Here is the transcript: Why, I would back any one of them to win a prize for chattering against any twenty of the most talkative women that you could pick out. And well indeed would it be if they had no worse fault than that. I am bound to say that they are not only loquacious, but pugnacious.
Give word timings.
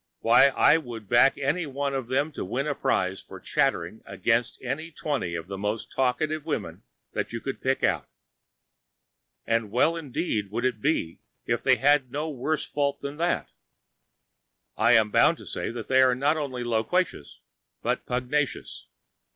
Why, 0.21 0.47
I 0.47 0.77
would 0.79 1.07
back 1.07 1.37
any 1.37 1.67
one 1.67 1.93
of 1.93 2.07
them 2.07 2.31
to 2.31 2.43
win 2.43 2.65
a 2.65 2.73
prize 2.73 3.21
for 3.21 3.39
chattering 3.39 4.01
against 4.07 4.59
any 4.63 4.89
twenty 4.89 5.35
of 5.35 5.45
the 5.45 5.59
most 5.59 5.91
talkative 5.91 6.43
women 6.43 6.81
that 7.13 7.31
you 7.31 7.39
could 7.39 7.61
pick 7.61 7.83
out. 7.83 8.09
And 9.45 9.69
well 9.69 9.95
indeed 9.95 10.49
would 10.49 10.65
it 10.65 10.81
be 10.81 11.19
if 11.45 11.61
they 11.61 11.75
had 11.75 12.11
no 12.11 12.29
worse 12.31 12.65
fault 12.65 12.99
than 13.01 13.17
that. 13.17 13.51
I 14.75 14.93
am 14.93 15.11
bound 15.11 15.37
to 15.37 15.45
say 15.45 15.69
that 15.69 15.87
they 15.87 16.01
are 16.01 16.15
not 16.15 16.35
only 16.35 16.63
loquacious, 16.63 17.39
but 17.83 18.07
pugnacious. 18.07 18.87